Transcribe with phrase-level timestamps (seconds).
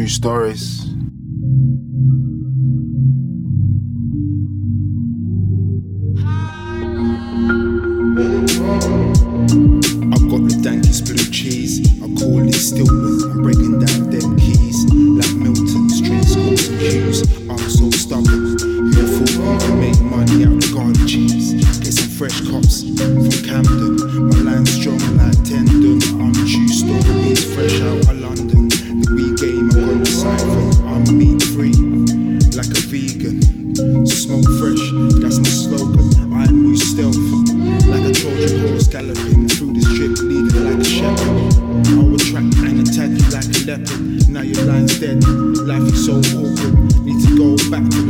[0.00, 0.89] True stories.
[39.28, 41.60] Horse through the strip, leading like a shepherd.
[41.86, 44.28] I will track and attack you like a leopard.
[44.30, 45.24] Now your line's dead,
[45.66, 46.74] life is so awkward.
[47.04, 48.09] Need to go back to the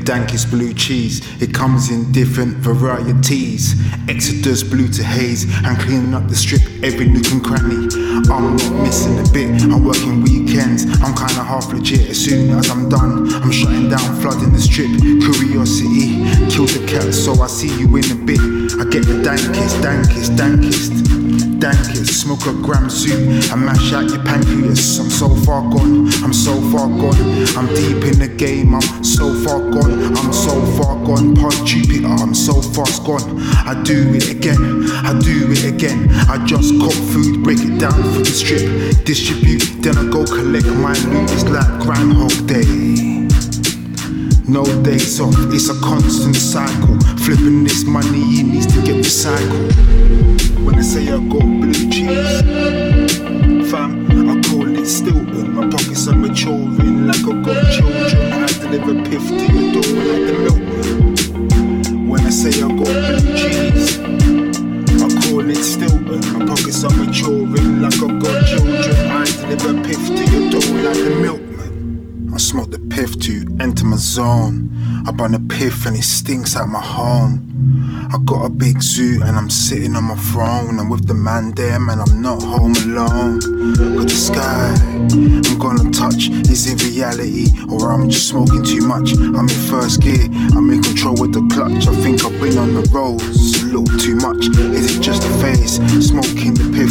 [0.00, 1.20] dankest blue cheese.
[1.42, 3.74] It comes in different varieties.
[4.08, 5.46] Exodus blue to haze.
[5.64, 7.88] I'm cleaning up the strip every nook and cranny.
[8.30, 9.62] I'm not missing a bit.
[9.62, 10.84] I'm working weekends.
[11.02, 12.10] I'm kinda half legit.
[12.10, 14.90] As soon as I'm done, I'm shutting down, flooding the strip.
[14.98, 18.40] Curiosity, kill the cat, so I see you in a bit.
[18.80, 21.19] I get the dankest, dankest, dankest.
[21.60, 24.98] Dankest, smoke a gram suit and mash out your pancreas.
[24.98, 27.20] I'm so far gone, I'm so far gone.
[27.56, 30.16] I'm deep in the game, I'm so far gone.
[30.16, 33.40] I'm so far gone, past Jupiter, I'm so fast gone.
[33.66, 36.08] I do it again, I do it again.
[36.28, 40.66] I just cop food, break it down for the strip, distribute, then I go collect
[40.66, 41.30] my loot.
[41.32, 43.10] It's like Groundhog Day.
[44.50, 46.98] No days off, it's a constant cycle.
[47.22, 49.70] Flipping this money, it needs to get recycled.
[50.64, 50.82] When I
[58.70, 62.08] deliver piff to your door like the milkman.
[62.08, 66.20] When I say I got blue cheese, I call it Stilton.
[66.38, 69.10] My pockets are maturing like I got children.
[69.10, 71.49] I deliver piff to your door like the milkman.
[72.40, 74.70] Smoke the piff to enter my zone.
[75.06, 77.46] I burn the piff and it stinks out my home.
[78.12, 80.80] I got a big zoo and I'm sitting on my throne.
[80.80, 83.38] I'm with the man there, man, I'm not home alone.
[83.94, 86.30] Got the sky, I'm gonna touch.
[86.50, 89.12] Is it reality or I'm just smoking too much?
[89.12, 90.26] I'm in first gear,
[90.56, 91.86] I'm in control with the clutch.
[91.86, 94.48] I think I've been on the roads a little too much.
[94.74, 95.78] Is it just a phase?
[96.04, 96.90] Smoking the piff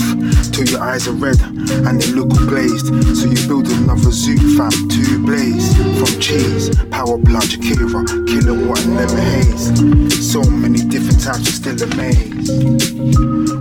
[0.59, 1.39] till your eyes are red
[1.87, 2.87] and they look glazed.
[3.15, 5.73] So you build another zoo, fam, to blaze.
[5.97, 10.31] From cheese, power plant, Shakira, kilowatt, and lemon haze.
[10.31, 12.51] So many different types, I'm still amazed.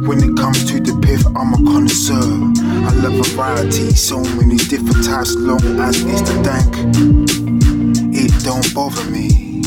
[0.08, 2.52] When it comes to the piff, I'm a connoisseur.
[2.58, 6.74] I love variety, so many different types, long as it's the dank.
[8.12, 9.62] It don't bother me.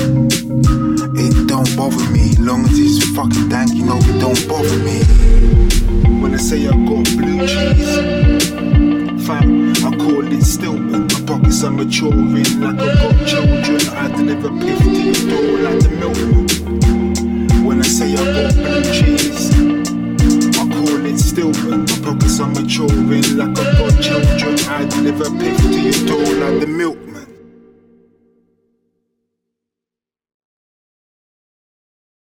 [1.15, 5.03] It don't bother me, long as it's fucking dank, you know it don't bother me.
[6.19, 8.49] When I say I got blue cheese,
[9.27, 11.07] fam, I call it Stilton.
[11.07, 13.79] My pockets are maturing like I got children.
[13.93, 17.65] I deliver piff to your door like the milkman.
[17.65, 19.51] When I say I got blue cheese,
[20.57, 21.85] I call it Stilton.
[21.85, 24.57] My pockets are maturing like I got children.
[24.67, 27.10] I deliver piff to your door like the milkman.